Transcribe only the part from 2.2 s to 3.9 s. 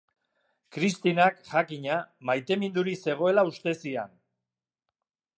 maitemindurik zegoela uste